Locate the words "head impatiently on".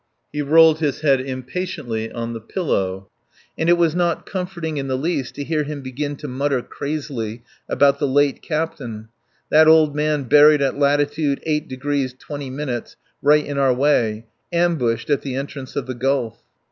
1.01-2.33